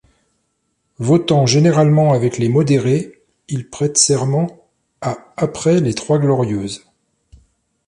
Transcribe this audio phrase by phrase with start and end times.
[0.97, 4.65] Votant généralement avec les modérés, il prête serment
[5.01, 6.87] à après les Trois Glorieuses.